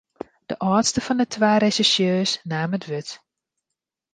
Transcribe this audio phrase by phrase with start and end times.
[0.47, 3.09] De âldste fan de twa resjersjeurs naam it wurd.